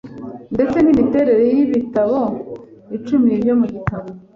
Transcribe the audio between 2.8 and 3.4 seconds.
icumi